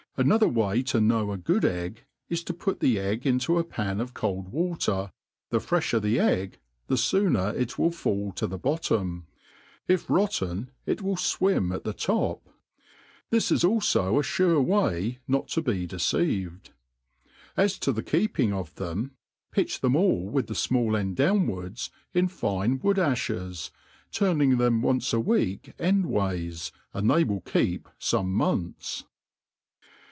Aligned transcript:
Another 0.17 0.49
way 0.49 0.83
t6 0.83 0.99
inow 1.07 1.31
a 1.33 1.37
good 1.37 1.63
egg 1.63 2.03
is 2.27 2.43
to 2.43 2.53
pitt 2.53 2.81
the 2.81 2.99
egg 2.99 3.25
into 3.25 3.57
a 3.57 3.63
pan 3.63 4.01
of 4.01 4.13
cold 4.13 4.49
water, 4.49 5.13
the 5.51 5.59
freffaer 5.61 6.01
the 6.01 6.19
egg 6.19 6.59
the 6.87 6.95
fooner 6.95 7.55
it 7.57 7.79
will 7.79 7.91
fall 7.91 8.33
to 8.33 8.45
the 8.45 8.57
bottom 8.57 9.25
$ 9.29 9.33
if 9.87 10.09
.rotten, 10.09 10.69
it 10.85 11.01
will 11.01 11.15
fwim 11.15 11.73
at 11.73 11.85
the 11.85 11.93
top. 11.93 12.45
This 13.29 13.51
is 13.53 13.63
alfo 13.63 14.19
a 14.19 14.23
fure 14.23 14.61
way 14.63 15.19
not 15.29 15.47
to 15.51 15.61
be 15.61 15.87
der 15.87 15.95
ceived. 15.95 16.71
As 17.55 17.79
to 17.79 17.93
the 17.93 18.03
keeping 18.03 18.51
of 18.51 18.75
them, 18.75 19.11
pitch 19.53 19.79
them 19.79 19.95
all 19.95 20.27
with 20.29 20.47
the 20.47 20.53
fmall 20.55 20.99
end 20.99 21.15
downwards 21.15 21.89
in 22.13 22.27
fine 22.27 22.79
wck)d 22.79 22.95
afhes, 22.97 23.71
turning 24.11 24.57
them 24.57 24.81
once' 24.81 25.13
a 25.13 25.21
week 25.21 25.71
end 25.79 26.05
ways, 26.07 26.73
and 26.93 27.09
they 27.09 27.23
will 27.23 27.41
keep 27.41 27.87
fome 28.01 28.27
months. 28.27 29.05